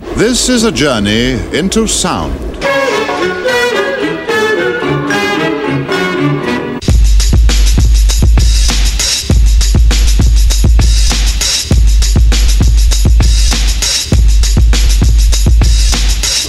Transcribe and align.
This 0.00 0.48
is 0.48 0.64
a 0.64 0.72
journey 0.72 1.32
into 1.54 1.86
sound. 1.86 2.32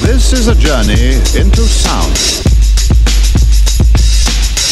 This 0.01 0.31
is 0.31 0.47
a 0.47 0.55
journey 0.55 1.15
into 1.37 1.61
sound. 1.67 2.15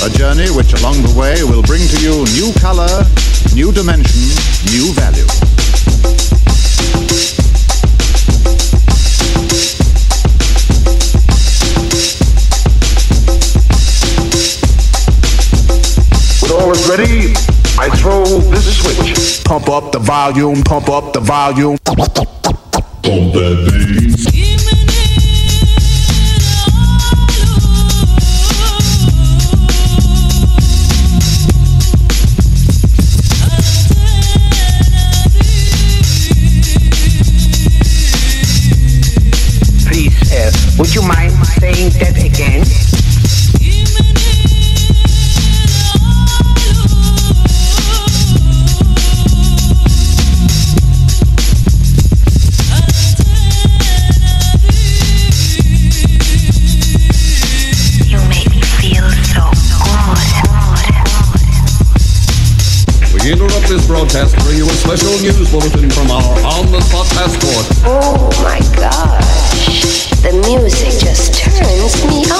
A 0.05 0.18
journey 0.18 0.50
which 0.55 0.73
along 0.80 1.02
the 1.02 1.14
way 1.20 1.43
will 1.43 1.64
bring 1.64 1.86
to 1.86 2.02
you 2.02 2.23
new 2.34 2.54
color, 2.61 3.04
new 3.54 3.73
dimension, 3.73 4.21
new 4.71 4.93
value. 4.93 5.48
All 16.70 16.76
is 16.76 16.88
ready, 16.88 17.34
I 17.80 17.90
throw 17.98 18.23
this 18.26 18.77
switch. 18.82 19.44
Pump 19.44 19.70
up 19.70 19.91
the 19.91 20.00
volume, 20.00 20.62
pump 20.64 20.90
up 20.90 21.14
the 21.14 21.20
volume. 21.20 21.77
Pump 21.84 21.98
that 23.34 23.55
bass. 23.66 24.26
Please, 39.88 40.32
uh, 40.32 40.52
would 40.77 40.94
you 40.94 41.02
mind 41.02 41.34
saying 41.60 41.90
that 41.98 42.09
special 64.90 65.22
news 65.22 65.51
bulletin 65.51 65.88
from 65.91 66.09
our 66.09 66.23
on-the-spot 66.57 67.06
passport. 67.09 67.68
Oh 67.85 68.28
my 68.41 68.57
gosh. 68.75 70.09
The 70.23 70.34
music 70.47 71.00
just 71.00 71.35
turns 71.35 72.03
me 72.07 72.25
on. 72.31 72.38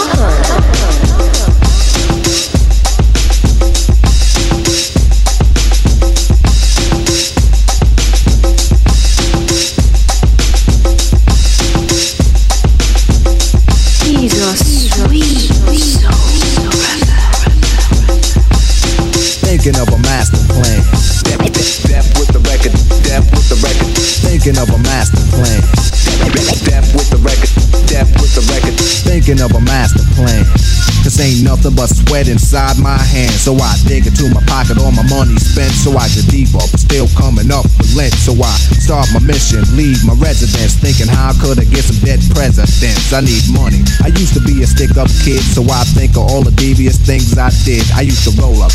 Thinking 29.30 29.46
of 29.46 29.54
a 29.54 29.62
master 29.62 30.02
plan. 30.16 30.79
Ain't 31.20 31.44
nothing 31.44 31.76
but 31.76 31.92
sweat 31.92 32.32
inside 32.32 32.80
my 32.80 32.96
hands. 32.96 33.44
So 33.44 33.52
I 33.60 33.76
dig 33.84 34.08
into 34.08 34.32
my 34.32 34.40
pocket, 34.48 34.80
all 34.80 34.96
my 34.96 35.04
money 35.12 35.36
spent. 35.36 35.76
So 35.76 35.92
I 36.00 36.08
get 36.16 36.32
deeper, 36.32 36.64
but 36.64 36.80
still 36.80 37.12
coming 37.20 37.52
up 37.52 37.68
with 37.76 37.92
lint. 37.92 38.16
So 38.16 38.32
I 38.40 38.56
start 38.80 39.12
my 39.12 39.20
mission, 39.20 39.60
leave 39.76 40.00
my 40.08 40.16
residence. 40.16 40.80
Thinking 40.80 41.12
how 41.12 41.32
I 41.32 41.34
could 41.44 41.60
I 41.60 41.68
get 41.68 41.84
some 41.84 42.00
dead 42.08 42.24
presidents? 42.32 43.12
I 43.12 43.20
need 43.20 43.44
money. 43.52 43.84
I 44.00 44.16
used 44.16 44.32
to 44.40 44.42
be 44.48 44.64
a 44.64 44.68
stick 44.68 44.96
up 44.96 45.12
kid, 45.28 45.44
so 45.44 45.68
I 45.68 45.84
think 45.92 46.16
of 46.16 46.24
all 46.24 46.42
the 46.42 46.56
devious 46.56 46.96
things 46.96 47.36
I 47.36 47.52
did. 47.68 47.84
I 47.92 48.08
used 48.08 48.24
to 48.24 48.32
roll 48.40 48.64
up, 48.64 48.72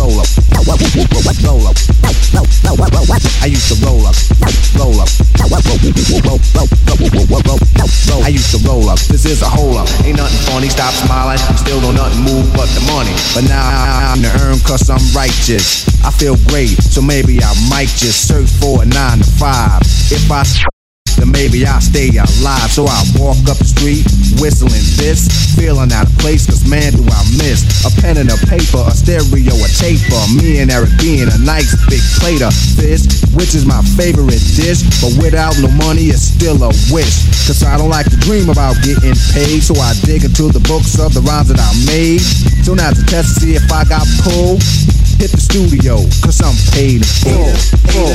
roll 0.00 0.16
up, 0.16 0.28
roll 0.56 0.72
up, 0.72 0.80
roll 1.44 1.68
up. 1.68 1.76
I 3.44 3.52
used 3.52 3.68
to 3.68 3.76
roll 3.84 4.08
up, 4.08 4.16
roll 4.80 5.00
up, 5.04 5.08
I 8.24 8.28
used 8.28 8.56
to 8.56 8.58
roll 8.64 8.88
up. 8.88 8.98
This 9.12 9.26
is 9.26 9.42
a 9.42 9.48
hole 9.48 9.76
up. 9.76 9.88
Ain't 10.04 10.16
nothing 10.16 10.40
funny. 10.48 10.68
Stop 10.68 10.92
smiling. 10.94 11.38
Still 11.60 11.73
don't 11.80 11.94
nothing 11.94 12.22
move 12.22 12.52
but 12.52 12.68
the 12.74 12.82
money. 12.86 13.14
But 13.34 13.48
now 13.48 14.12
I'm 14.12 14.22
the 14.22 14.30
earn 14.42 14.58
cause 14.60 14.90
I'm 14.90 15.02
righteous. 15.14 15.86
I 16.04 16.10
feel 16.10 16.36
great, 16.48 16.76
so 16.82 17.00
maybe 17.00 17.42
I 17.42 17.52
might 17.70 17.88
just 17.88 18.28
search 18.28 18.50
for 18.60 18.82
a 18.82 18.86
nine 18.86 19.18
to 19.18 19.24
five. 19.24 19.82
If 20.10 20.30
I 20.30 20.42
maybe 21.34 21.66
I'll 21.66 21.82
stay 21.82 22.14
alive. 22.14 22.70
So 22.70 22.86
I 22.86 23.02
walk 23.18 23.42
up 23.50 23.58
the 23.58 23.66
street, 23.66 24.06
whistling 24.38 24.86
this, 24.94 25.26
feeling 25.58 25.90
out 25.90 26.06
of 26.06 26.14
place, 26.22 26.46
cause 26.46 26.62
man, 26.62 26.94
do 26.94 27.02
I 27.02 27.20
miss 27.36 27.66
a 27.82 27.90
pen 28.00 28.16
and 28.16 28.30
a 28.30 28.38
paper, 28.46 28.80
a 28.86 28.94
stereo, 28.94 29.52
a 29.58 29.68
taper. 29.74 30.22
Me 30.38 30.62
and 30.62 30.70
Eric 30.70 30.94
being 31.02 31.26
a 31.26 31.38
nice 31.42 31.74
big 31.90 32.00
plate 32.22 32.40
of 32.40 32.54
fish, 32.78 33.04
which 33.34 33.58
is 33.58 33.66
my 33.66 33.82
favorite 33.98 34.40
dish. 34.54 34.86
But 35.02 35.18
without 35.18 35.58
no 35.58 35.68
money, 35.74 36.14
it's 36.14 36.22
still 36.22 36.62
a 36.62 36.70
wish. 36.94 37.26
Cause 37.50 37.66
I 37.66 37.76
don't 37.76 37.90
like 37.90 38.08
to 38.14 38.18
dream 38.22 38.48
about 38.48 38.78
getting 38.86 39.18
paid, 39.34 39.60
so 39.60 39.74
I 39.76 39.92
dig 40.06 40.24
into 40.24 40.48
the 40.48 40.62
books 40.64 40.96
of 41.02 41.12
the 41.12 41.20
rhymes 41.26 41.50
that 41.50 41.58
I 41.58 41.70
made. 41.90 42.22
So 42.62 42.72
now 42.72 42.94
to 42.94 43.02
test 43.10 43.34
to 43.34 43.40
see 43.42 43.52
if 43.58 43.66
I 43.74 43.84
got 43.84 44.06
pulled. 44.22 44.62
Hit 45.18 45.30
the 45.30 45.40
studio, 45.40 45.98
cause 46.22 46.40
I'm 46.42 46.56
paid 46.72 47.02
in 47.02 47.08
full. 47.22 48.14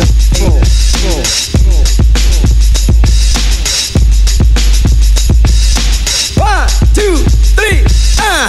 One, 6.37 6.67
two, 6.93 7.15
three, 7.55 7.83
ah! 8.19 8.47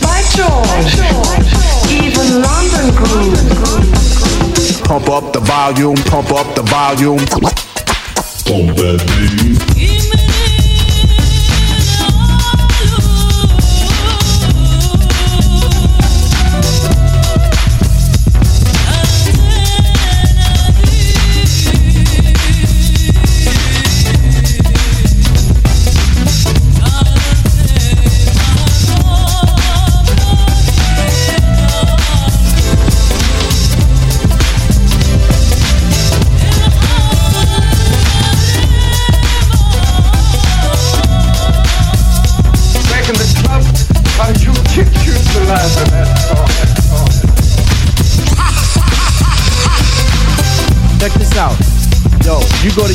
By 0.00 0.22
George, 0.34 0.94
even 1.90 2.42
London 2.42 2.94
grooves. 2.94 4.80
Pump 4.82 5.08
up 5.08 5.32
the 5.32 5.40
volume, 5.40 5.96
pump 5.96 6.32
up 6.32 6.54
the 6.54 6.62
volume. 6.62 7.18
Pump 8.46 8.76
that 8.76 8.98
bass. 9.06 9.73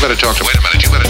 better 0.00 0.16
talk 0.16 0.34
to. 0.36 0.44
Wait 0.44 0.56
a 0.56 0.62
minute. 0.62 0.82
You 0.82 0.90
better. 0.90 1.09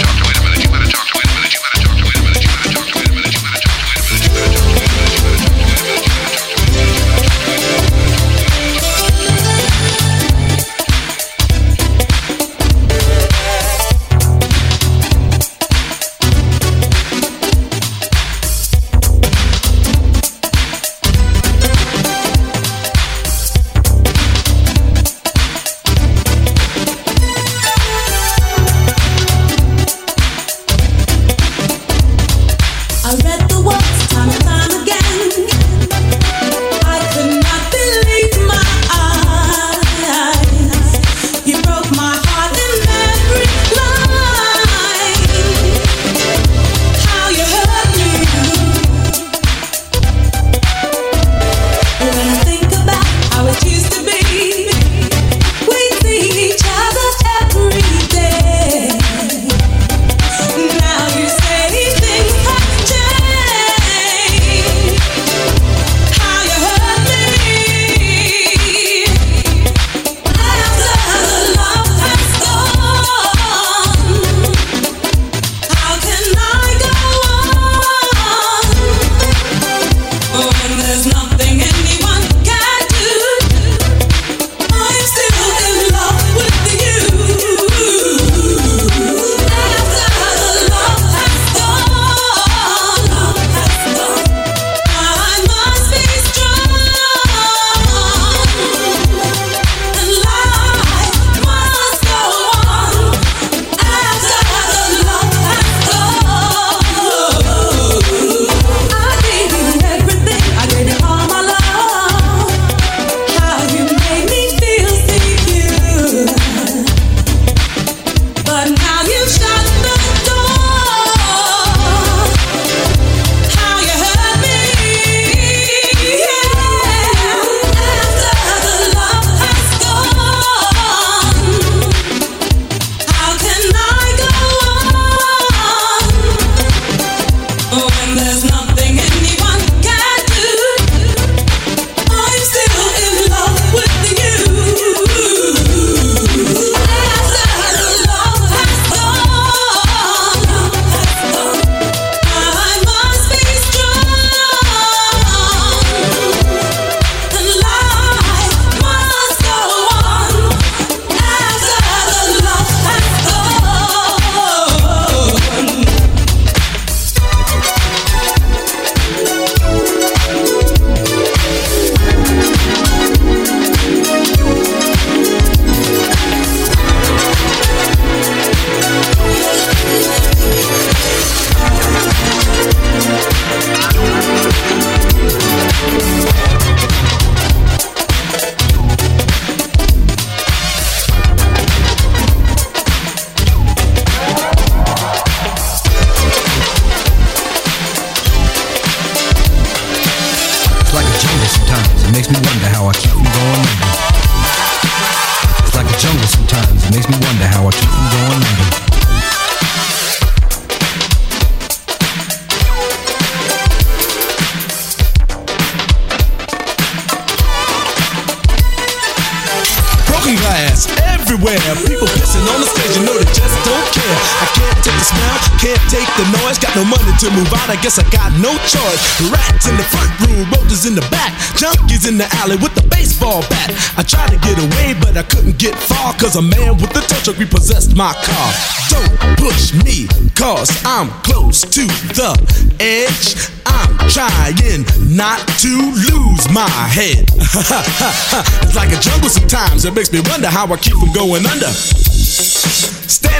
I 227.70 227.76
guess 227.76 228.00
I 228.00 228.04
got 228.10 228.34
no 228.42 228.50
choice. 228.66 229.30
Rats 229.30 229.70
in 229.70 229.76
the 229.78 229.86
front 229.94 230.10
room, 230.26 230.42
roaches 230.50 230.86
in 230.86 230.96
the 230.98 231.06
back, 231.06 231.30
junkies 231.54 232.02
in 232.02 232.18
the 232.18 232.26
alley 232.42 232.56
with 232.56 232.74
the 232.74 232.82
baseball 232.90 233.42
bat. 233.46 233.70
I 233.94 234.02
tried 234.02 234.34
to 234.34 234.38
get 234.42 234.58
away, 234.58 234.98
but 234.98 235.16
I 235.16 235.22
couldn't 235.22 235.56
get 235.56 235.78
far, 235.78 236.12
cause 236.18 236.34
a 236.34 236.42
man 236.42 236.74
with 236.82 236.90
a 236.98 237.02
tow 237.06 237.22
truck 237.22 237.38
repossessed 237.38 237.94
my 237.94 238.10
car. 238.26 238.50
Don't 238.90 239.38
push 239.38 239.70
me, 239.86 240.10
cause 240.34 240.66
I'm 240.82 241.14
close 241.22 241.62
to 241.62 241.86
the 242.18 242.34
edge. 242.82 243.38
I'm 243.62 243.94
trying 244.10 244.82
not 245.14 245.38
to 245.62 245.70
lose 246.10 246.50
my 246.50 246.66
head. 246.90 247.30
it's 248.66 248.74
like 248.74 248.90
a 248.90 248.98
jungle 248.98 249.30
sometimes, 249.30 249.84
it 249.84 249.94
makes 249.94 250.10
me 250.10 250.18
wonder 250.26 250.48
how 250.50 250.66
I 250.66 250.76
keep 250.76 250.98
from 250.98 251.12
going 251.12 251.46
under. 251.46 251.70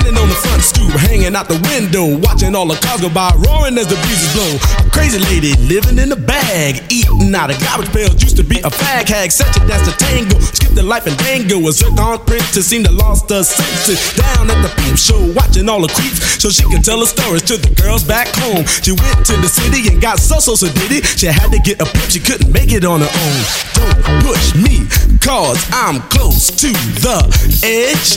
Standing 0.01 0.23
on 0.23 0.29
the 0.31 0.35
front 0.35 0.63
stoop, 0.63 0.93
hanging 0.97 1.37
out 1.37 1.49
the 1.49 1.61
window, 1.69 2.17
watching 2.25 2.57
all 2.57 2.65
the 2.65 2.79
cars 2.81 3.05
go 3.05 3.13
by, 3.13 3.29
roaring 3.45 3.77
as 3.77 3.85
the 3.85 4.01
breezes 4.01 4.33
blow. 4.33 4.57
A 4.81 4.89
crazy 4.89 5.21
lady 5.29 5.53
living 5.69 5.99
in 6.01 6.11
a 6.13 6.17
bag, 6.17 6.81
eating 6.89 7.35
out 7.35 7.53
of 7.53 7.61
garbage 7.61 7.93
pails. 7.93 8.17
Used 8.23 8.37
to 8.41 8.45
be 8.45 8.65
a 8.65 8.73
fag 8.73 9.09
hag, 9.13 9.31
such 9.31 9.53
a 9.57 9.61
dance 9.69 9.85
to 9.85 9.95
tango. 10.01 10.41
Skipped 10.41 10.75
the 10.75 10.83
life 10.83 11.07
and 11.07 11.17
dango. 11.21 11.61
A 11.69 11.73
zircon 11.73 12.17
princess 12.25 12.65
seemed 12.65 12.87
to 12.87 12.93
lost 12.93 13.29
her 13.29 13.45
senses. 13.45 14.01
Down 14.17 14.49
at 14.49 14.57
the 14.65 14.73
peep 14.81 14.97
show, 14.97 15.21
watching 15.37 15.69
all 15.69 15.85
the 15.85 15.93
creeps, 15.93 16.41
so 16.41 16.49
she 16.49 16.65
could 16.73 16.81
tell 16.81 17.01
her 17.01 17.11
stories 17.11 17.45
to 17.53 17.61
the 17.61 17.69
girls 17.77 18.03
back 18.03 18.29
home. 18.41 18.65
She 18.81 18.97
went 18.97 19.21
to 19.29 19.37
the 19.37 19.53
city 19.53 19.85
and 19.93 20.01
got 20.01 20.19
so 20.19 20.41
so 20.41 20.57
so 20.57 20.73
did 20.81 21.05
it. 21.05 21.05
She 21.05 21.27
had 21.27 21.53
to 21.53 21.61
get 21.61 21.77
a 21.77 21.85
pimp, 21.85 22.09
she 22.09 22.21
couldn't 22.21 22.49
make 22.49 22.73
it 22.73 22.89
on 22.89 23.05
her 23.05 23.13
own. 23.13 23.41
Don't 23.77 24.25
push 24.25 24.57
me, 24.57 24.89
cause 25.21 25.61
I'm 25.77 26.01
close 26.09 26.49
to 26.57 26.73
the 27.05 27.21
edge. 27.61 28.17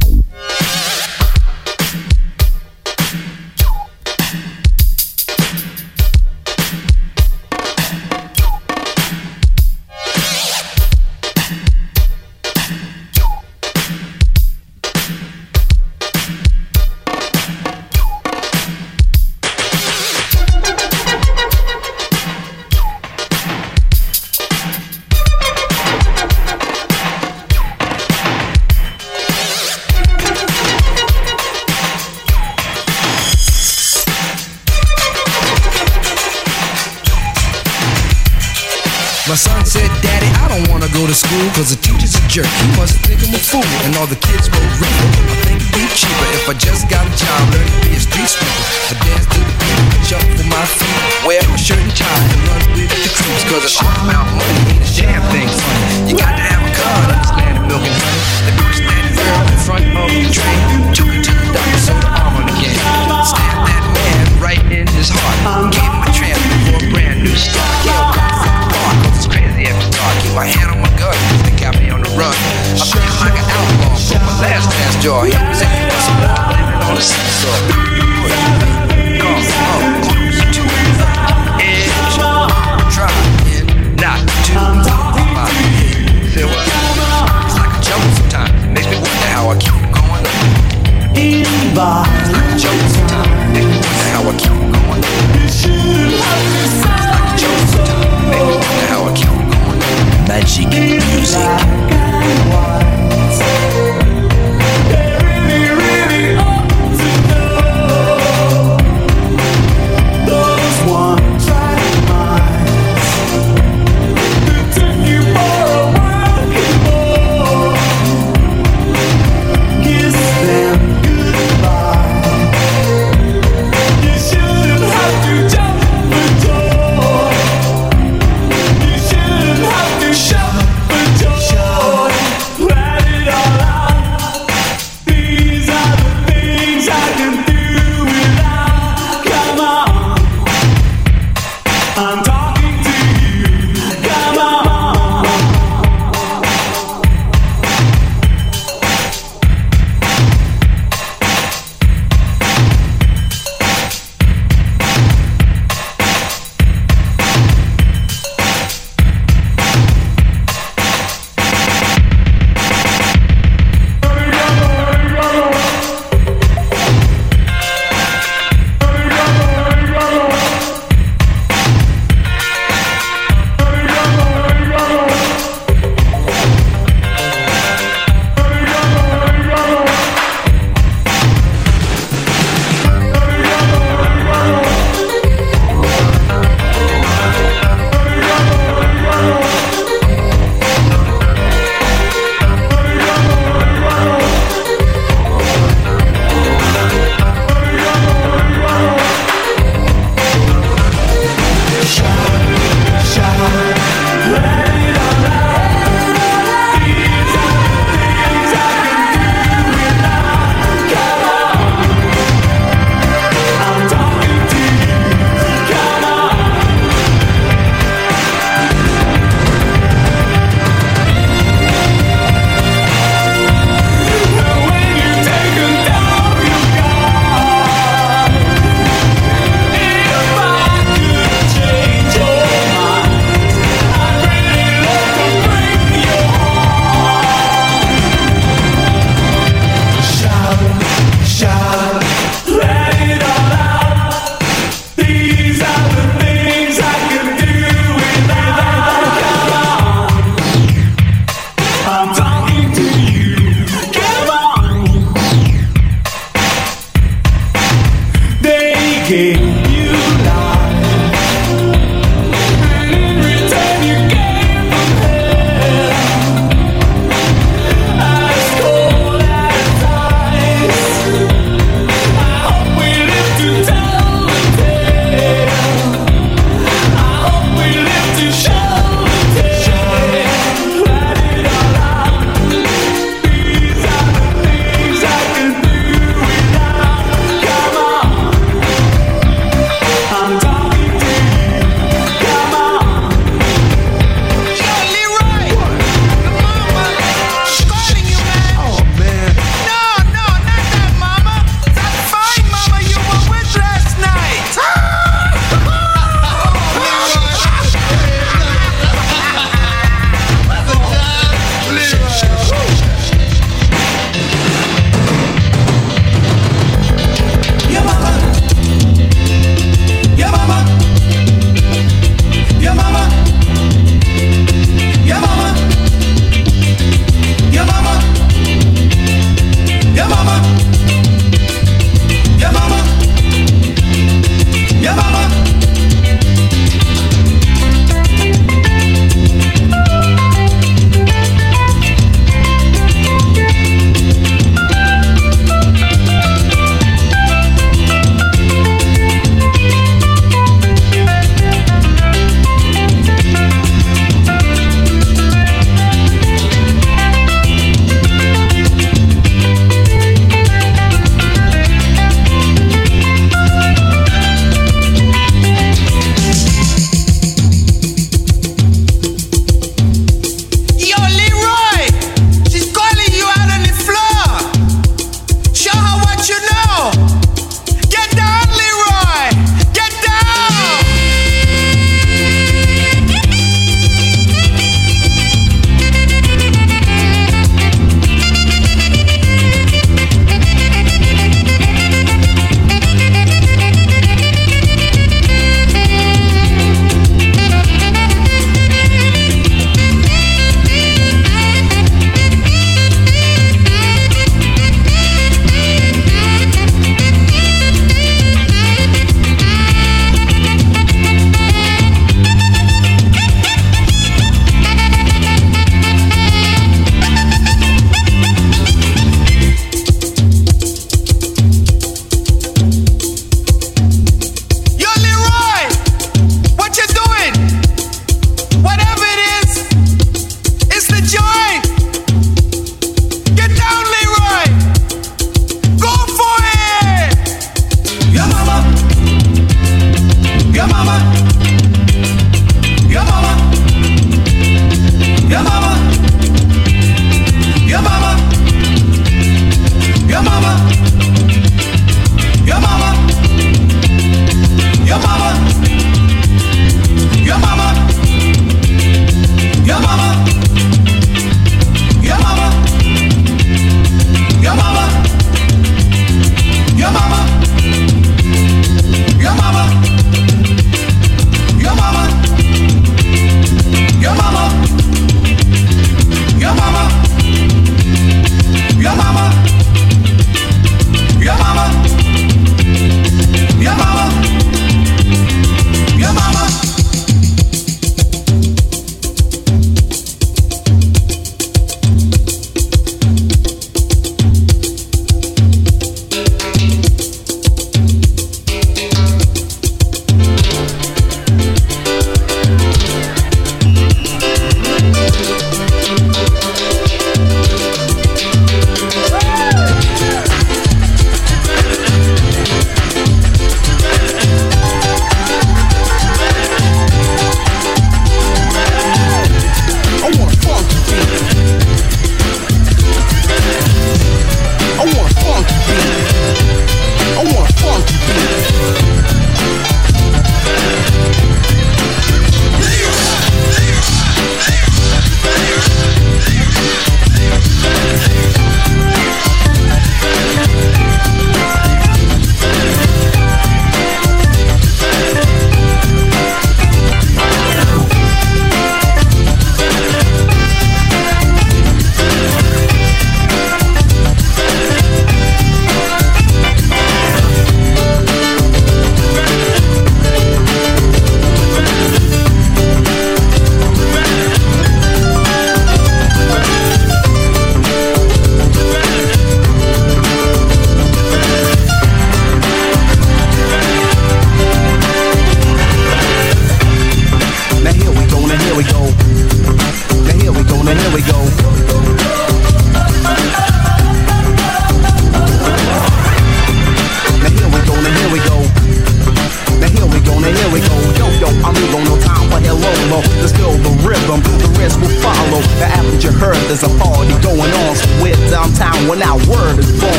Jerk, 42.31 42.47
he 42.47 42.67
must 42.79 42.95
think 43.03 43.19
I'm 43.27 43.35
a 43.35 43.41
fool 43.43 43.67
And 43.83 43.91
all 43.99 44.07
the 44.07 44.15
kids 44.15 44.47
will 44.47 44.63
real 44.79 45.03
I 45.27 45.35
think 45.43 45.59
it'd 45.59 45.75
be 45.75 45.83
cheaper 45.91 46.27
if 46.31 46.47
I 46.47 46.55
just 46.55 46.87
got 46.87 47.03
a 47.03 47.11
job 47.11 47.43
Learn 47.51 47.67
to 47.67 47.77
be 47.83 47.91
a 47.91 47.99
street 47.99 48.31
sweeper. 48.31 48.65
I 48.87 48.95
dance 49.03 49.27
to 49.35 49.39
the 49.43 49.55
beat, 49.59 50.07
shuffle 50.07 50.47
my 50.47 50.63
feet. 50.63 51.27
Wear 51.27 51.43
my 51.51 51.59
shirt 51.59 51.83
and 51.83 51.91
tie 51.91 52.07
and 52.07 52.41
run 52.47 52.63
with 52.79 52.87
the 52.87 53.11
crews 53.11 53.43
Cause 53.51 53.67
it's 53.67 53.75
all 53.83 53.91
about 54.07 54.31
money, 54.31 54.63
ain't 54.71 54.79
a 54.79 54.91
damn 54.95 55.23
thing 55.27 55.49
funny. 55.51 56.07
You 56.07 56.15
got 56.15 56.31
to 56.31 56.43
have 56.47 56.63
a 56.63 56.71
car, 56.71 56.99
understand 57.11 57.53
the 57.59 57.63
milk 57.67 57.83
and 57.83 57.99
honey. 57.99 58.23
The 58.47 58.51
people 58.55 58.79
standing 58.79 59.15
there 59.19 59.35
in 59.51 59.59
front 59.67 59.83
of 59.91 60.07
the 60.07 60.31
train. 60.31 60.63
Took 60.95 61.07
me 61.11 61.19
to 61.19 61.33
the 61.35 61.47
doctor, 61.51 61.79
so 61.83 61.93
arm 62.15 62.39
on 62.39 62.47
again 62.47 62.79
Stabbed 63.27 63.67
that 63.67 63.83
man 63.91 64.23
right 64.39 64.63
in 64.71 64.87
his 64.95 65.11
heart. 65.11 65.75
Gave 65.75 65.90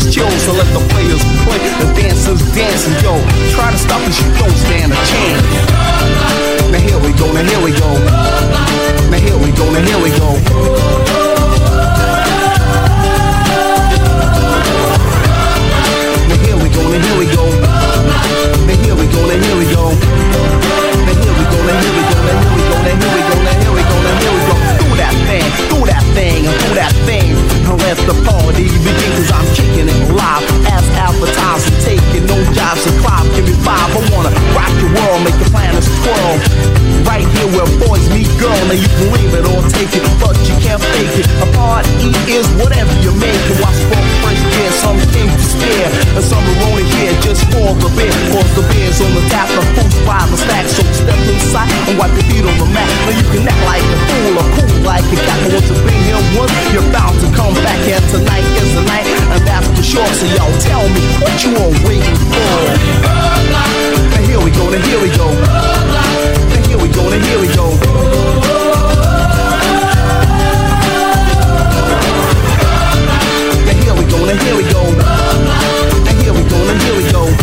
cause 0.00 0.06
everything's 0.06 0.14
chill. 0.14 0.30
So 0.40 0.52
let 0.52 0.66
the 0.72 0.99
girl, 38.40 38.56
now 38.64 38.72
you 38.72 38.88
can 38.88 39.12
leave 39.12 39.32
it 39.36 39.44
or 39.44 39.60
take 39.68 39.92
it, 39.92 40.04
but 40.16 40.32
you 40.48 40.56
can't 40.64 40.80
fake 40.80 41.20
it. 41.20 41.28
A 41.44 41.46
party 41.52 42.08
is 42.24 42.48
whatever 42.56 42.90
you 43.04 43.12
make 43.20 43.36
it. 43.36 43.60
Watch 43.60 43.76
for 43.92 44.00
fresh 44.24 44.40
gear, 44.56 44.72
some 44.72 44.96
came 45.12 45.28
to 45.28 45.44
stare, 45.44 45.92
and 46.16 46.24
some 46.24 46.40
are 46.40 46.60
only 46.72 46.88
here 46.96 47.12
just 47.20 47.44
for 47.52 47.76
the 47.76 47.88
beer. 47.92 48.10
Cause 48.32 48.48
the 48.56 48.64
beer's 48.72 48.98
on 49.04 49.12
the 49.12 49.22
tap, 49.28 49.46
the 49.52 49.62
food's 49.76 49.96
by 50.08 50.24
the 50.32 50.40
stack, 50.40 50.64
so 50.72 50.82
step 50.96 51.20
inside 51.28 51.68
and 51.92 52.00
wipe 52.00 52.16
your 52.16 52.26
feet 52.32 52.44
on 52.48 52.56
the 52.56 52.68
mat. 52.72 52.88
Now 53.04 53.12
you 53.12 53.26
can 53.28 53.44
act 53.44 53.62
like 53.68 53.84
a 53.84 53.98
fool 54.08 54.40
or 54.40 54.48
cool 54.56 54.72
like 54.88 55.04
a 55.04 55.18
cat, 55.20 55.38
but 55.44 55.52
once 55.60 55.68
you've 55.68 55.84
been 55.84 56.00
here 56.08 56.22
once, 56.40 56.56
you're 56.72 56.88
bound 56.96 57.20
to 57.20 57.28
come 57.36 57.52
back 57.60 57.78
here 57.84 58.00
tonight 58.08 58.48
is 58.56 58.72
the 58.72 58.82
night, 58.88 59.04
and 59.36 59.44
that's 59.44 59.68
for 59.68 59.84
sure. 59.84 60.10
So 60.16 60.24
y'all 60.32 60.56
tell 60.64 60.88
me 60.88 61.02
what 61.20 61.36
you 61.44 61.52
all 61.60 61.74
waiting 61.84 62.16
for. 62.32 62.56
Now 63.52 64.24
here 64.24 64.40
we 64.40 64.50
go, 64.56 64.64
now 64.72 64.80
here 64.80 65.00
we 65.04 65.12
go. 65.12 65.99
We 66.80 66.88
go, 66.88 67.10
here 67.10 67.40
we 67.40 67.48
go. 67.54 68.80
Now 73.66 73.74
here 73.82 73.94
we 73.94 74.04
go, 74.10 74.24
now 74.24 74.36
here 74.44 74.56
we 74.56 74.62
go. 74.72 74.82
Now 76.04 76.22
here 76.22 76.32
we 76.32 76.42
go, 76.48 76.58
here 76.78 76.96
we 76.96 77.12
go. 77.12 77.39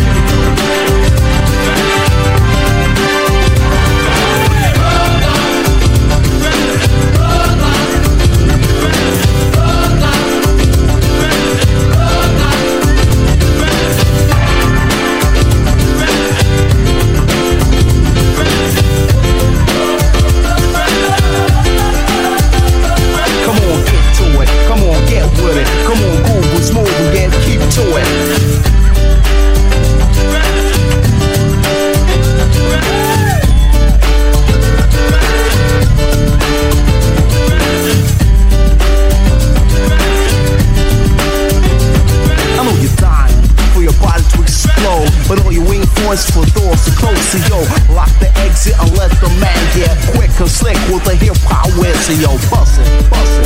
Explode, 44.58 45.06
but 45.28 45.44
all 45.44 45.52
you're 45.52 45.62
waiting 45.64 45.86
for 45.86 46.44
doors 46.50 46.84
to 46.84 46.90
close. 46.98 47.20
So 47.30 47.38
yo, 47.46 47.62
lock 47.94 48.10
the 48.18 48.30
exit 48.38 48.74
and 48.80 48.90
let 48.96 49.10
the 49.20 49.28
man 49.38 49.58
get 49.76 49.94
quick 50.16 50.30
and 50.40 50.50
slick 50.50 50.76
with 50.90 51.04
the 51.04 51.14
hip 51.14 51.36
hop 51.46 51.70
whip. 51.78 51.94
So 51.96 52.12
yo, 52.12 52.34
bust 52.50 52.80
it, 52.80 53.10
bust 53.10 53.38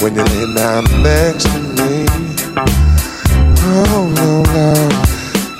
When 0.00 0.14
you 0.14 0.22
lay 0.22 0.54
down 0.54 0.84
next 1.02 1.44
to 1.44 1.58
me, 1.76 2.06
oh 3.60 4.12
no, 4.14 4.42
no, 4.52 4.68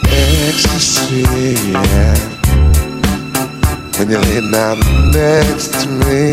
ecstasy, 0.09 1.23
yeah 1.73 2.39
when 3.99 4.11
you 4.11 4.19
lay 4.19 4.41
down 4.53 4.79
next 5.11 5.73
to 5.75 5.89
me. 5.89 6.31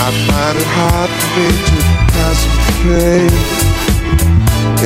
I 0.00 0.08
find 0.26 0.56
it 0.56 0.68
hard 0.76 1.10
for 1.18 1.30
me 1.36 1.48
to 1.68 1.76
concentrate. 2.16 3.36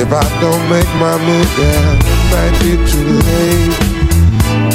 If 0.01 0.09
I 0.11 0.25
don't 0.41 0.63
make 0.69 0.91
my 0.99 1.15
move, 1.25 1.49
then 1.55 1.97
it 2.11 2.19
might 2.31 2.55
be 2.61 2.71
too 2.91 3.11
late. 3.29 3.92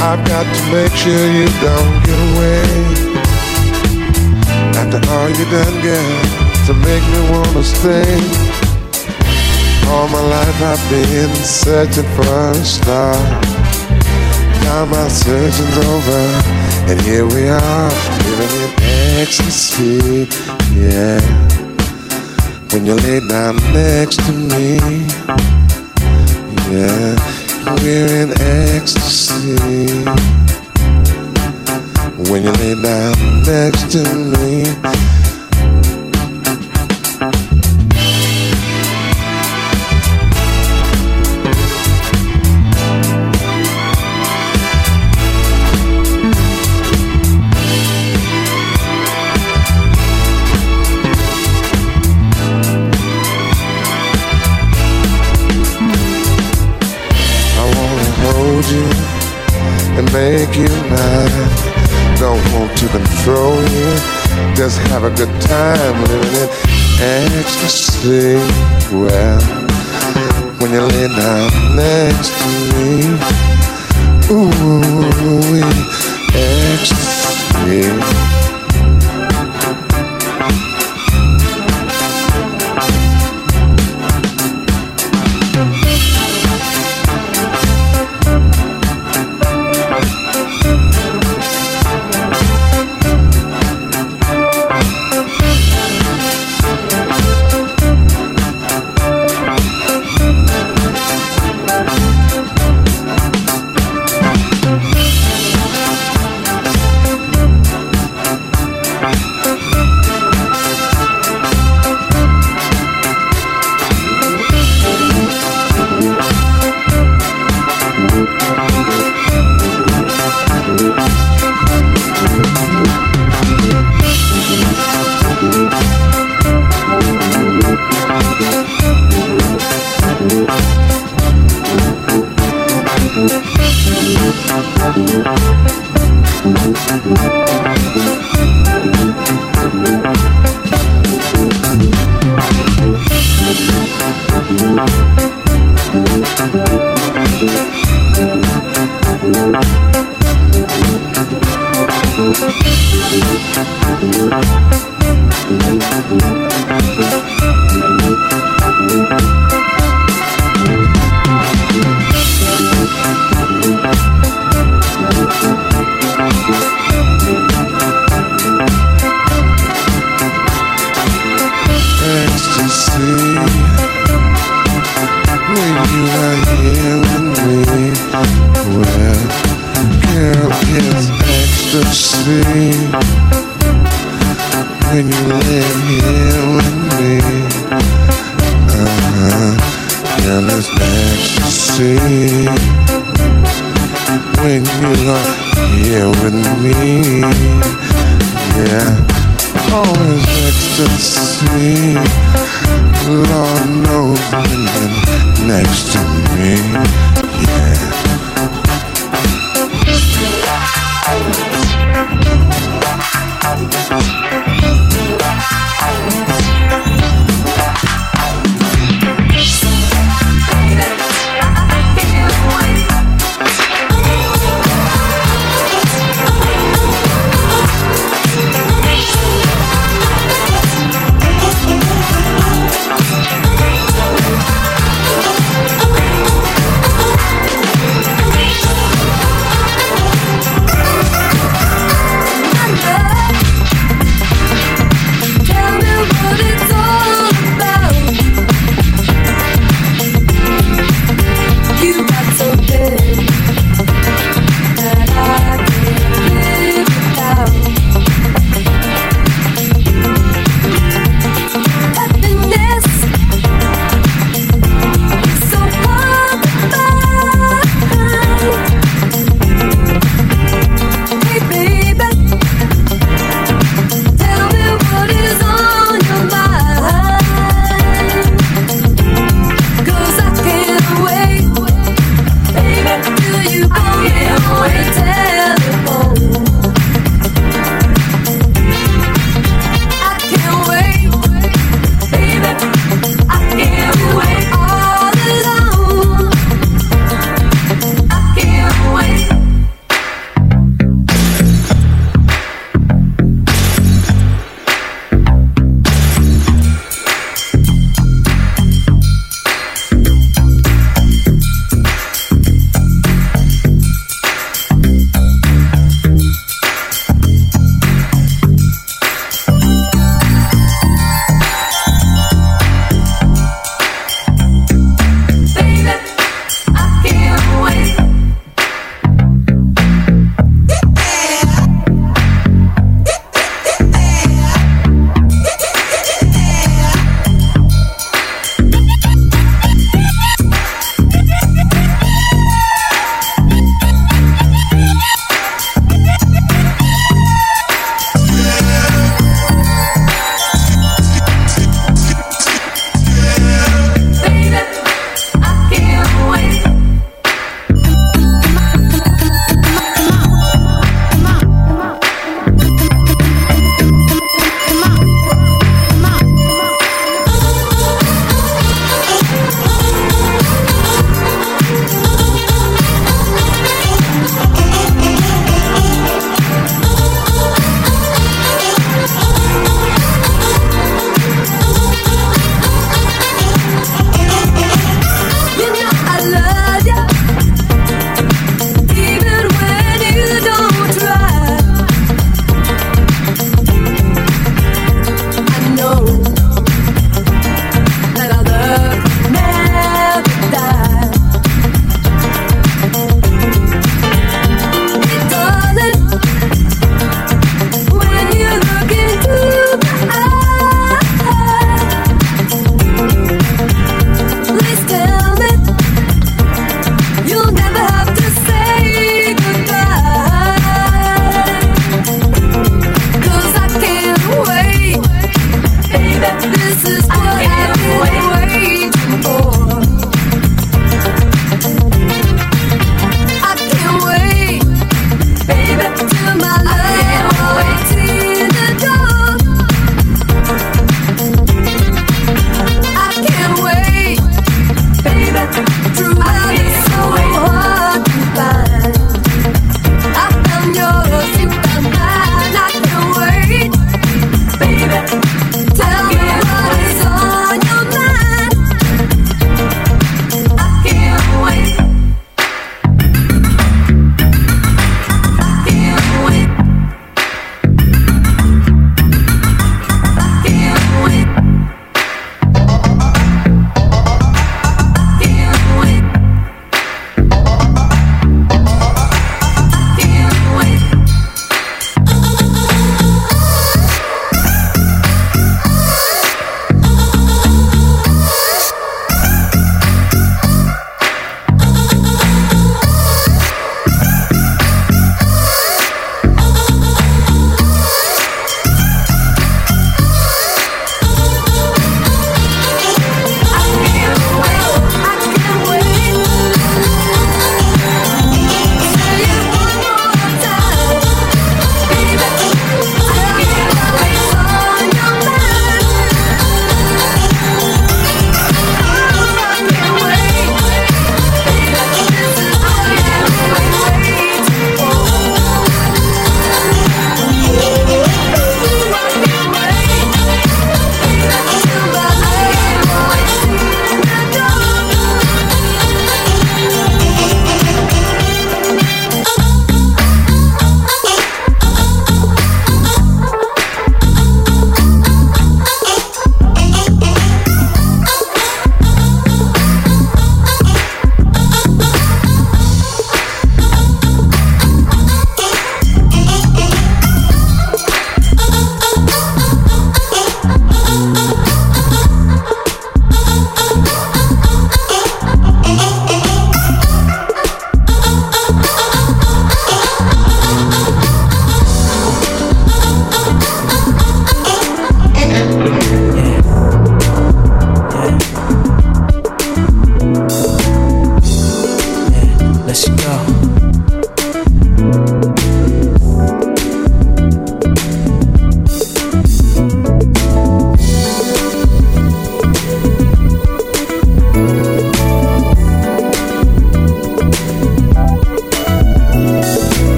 I've 0.00 0.22
got 0.26 0.44
to 0.44 0.62
make 0.72 0.92
sure 0.92 1.26
you 1.38 1.48
don't 1.64 1.96
get 2.06 2.20
away. 2.30 2.64
After 4.80 5.00
all 5.12 5.28
you 5.28 5.44
done, 5.50 5.76
girl, 5.82 6.10
to 6.66 6.74
make 6.86 7.04
me 7.12 7.20
wanna 7.30 7.64
stay. 7.64 8.18
All 9.88 10.08
my 10.08 10.20
life 10.20 10.62
I've 10.62 10.90
been 10.90 11.34
searching 11.34 12.08
for 12.14 12.50
a 12.50 12.54
star 12.64 13.58
now 14.68 14.84
my 14.84 15.08
searching's 15.08 15.78
over, 15.78 16.22
and 16.90 17.00
here 17.00 17.26
we 17.26 17.48
are, 17.48 17.90
living 18.28 18.54
in 18.64 18.72
ecstasy. 19.22 20.28
Yeah, 20.76 21.20
when 22.70 22.84
you 22.84 22.94
lay 22.94 23.20
down 23.26 23.56
next 23.72 24.18
to 24.26 24.32
me, 24.32 24.66
yeah, 26.70 27.16
we're 27.76 28.22
in 28.22 28.30
ecstasy. 28.40 29.56
When 32.30 32.42
you 32.44 32.52
lay 32.52 32.74
down 32.82 33.42
next 33.44 33.92
to 33.92 34.02
me. 34.32 35.07
Make 60.12 60.54
you 60.56 60.68
mine. 60.90 61.48
Don't 62.18 62.42
want 62.52 62.76
to 62.78 62.88
control 62.88 63.56
you. 63.56 63.98
Just 64.54 64.78
have 64.88 65.04
a 65.04 65.10
good 65.10 65.30
time 65.42 66.02
living 66.04 66.34
in 66.34 66.48
ecstasy. 67.00 68.34
Well, 68.90 69.40
when 70.58 70.72
you 70.72 70.80
lay 70.80 71.08
down 71.08 71.50
next 71.76 72.30
to 72.40 72.48
me, 72.74 73.18
ooh, 74.30 75.62
ecstasy. 76.34 78.47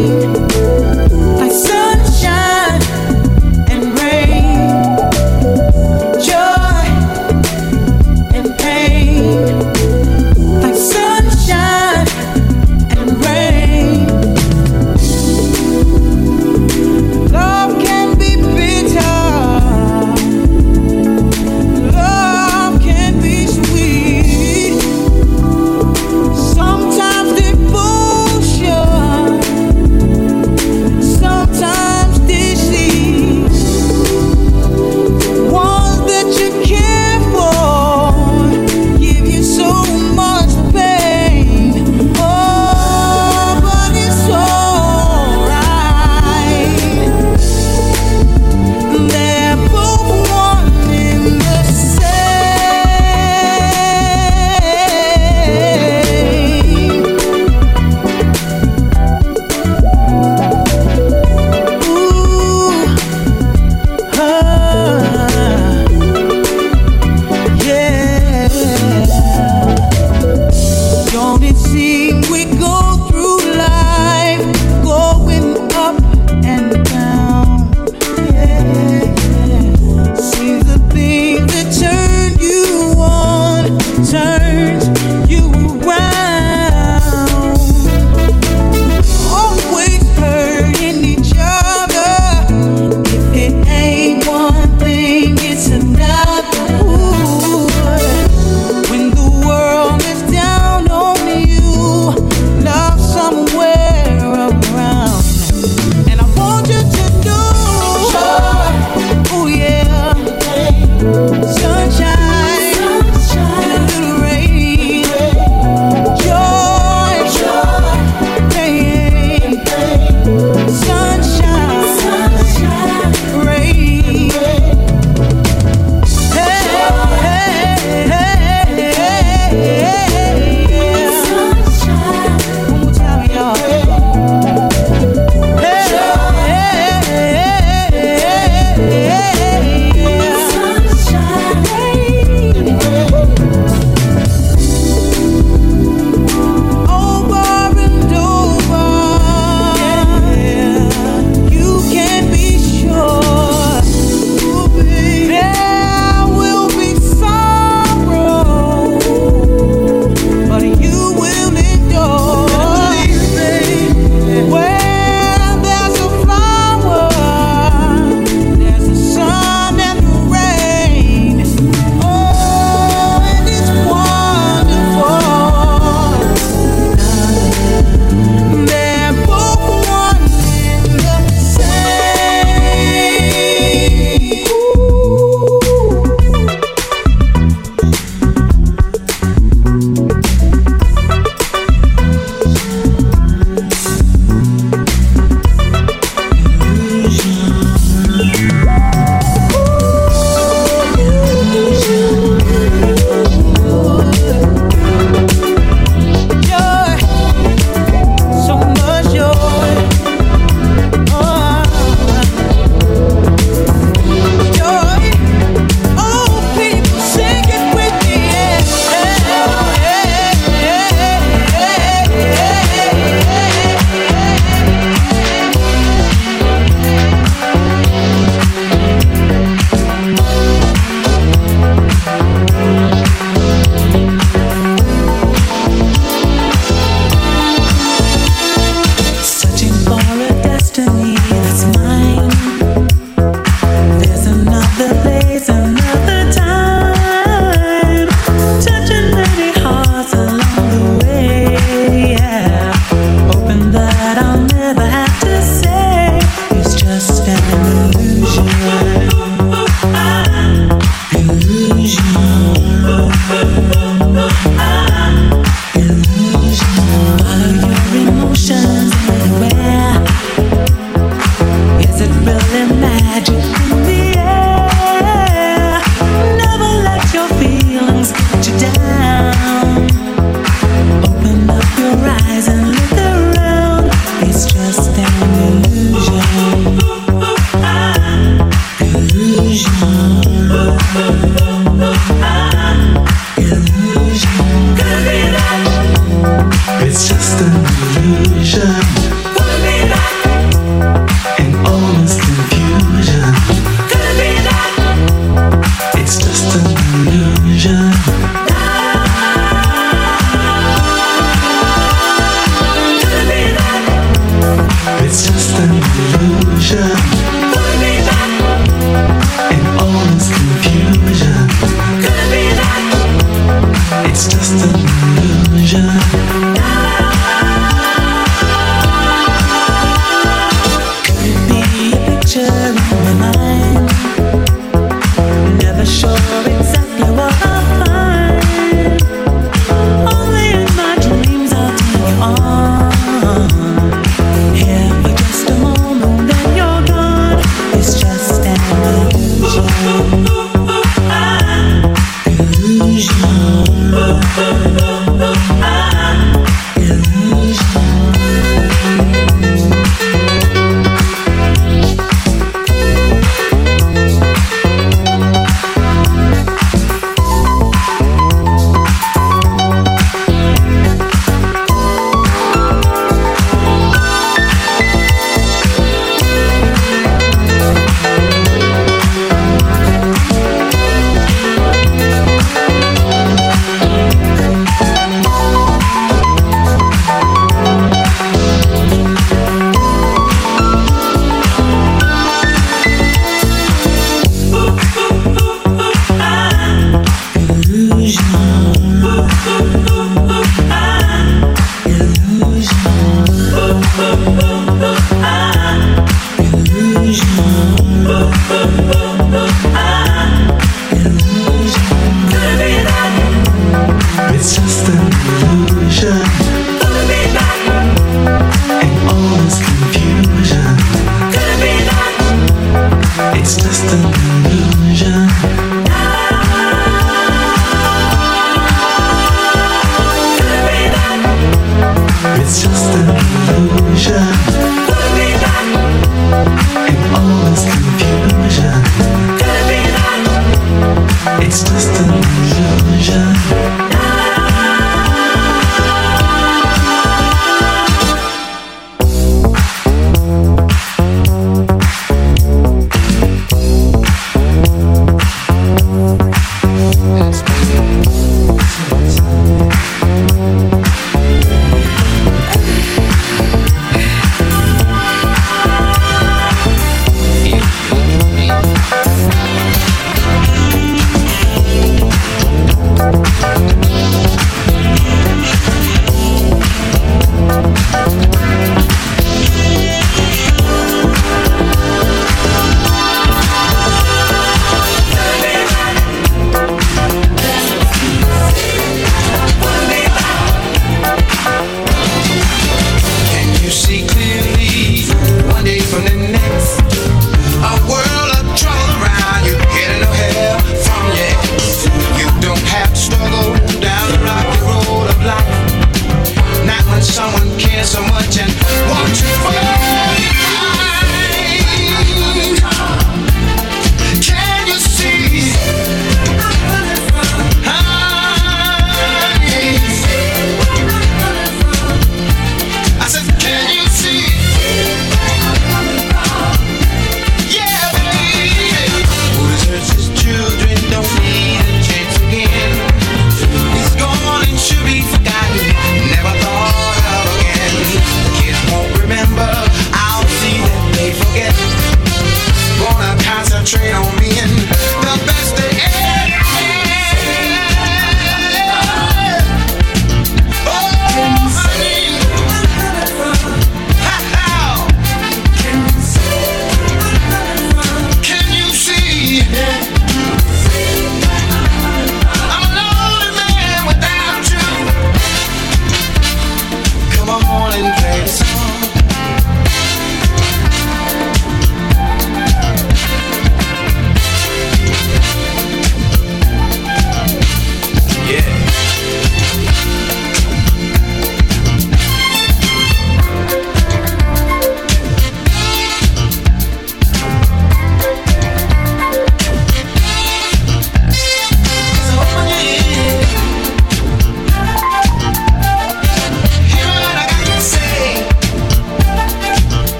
Thank 0.00 0.34
you. 0.34 0.39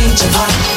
change 0.00 0.22
of 0.22 0.34
heart 0.34 0.69